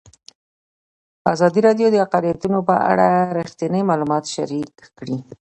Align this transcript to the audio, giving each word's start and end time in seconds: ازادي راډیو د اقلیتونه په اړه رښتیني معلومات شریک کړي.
ازادي 1.33 1.59
راډیو 1.67 1.87
د 1.91 1.95
اقلیتونه 2.05 2.57
په 2.67 2.75
اړه 2.91 3.07
رښتیني 3.37 3.81
معلومات 3.89 4.23
شریک 4.35 4.73
کړي. 4.97 5.17